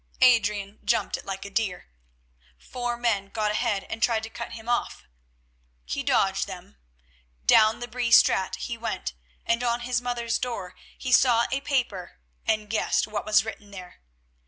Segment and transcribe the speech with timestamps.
[0.21, 1.87] Adrian jumped it like a deer.
[2.57, 5.03] Four men got ahead and tried to cut him off.
[5.85, 6.77] He dodged them.
[7.45, 9.13] Down the Bree Straat he went,
[9.45, 12.17] and on his mother's door he saw a paper
[12.47, 14.01] and guessed what was written there.